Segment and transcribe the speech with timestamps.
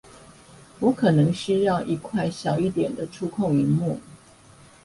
[0.79, 3.99] 我可能需要一塊小一點的觸控螢幕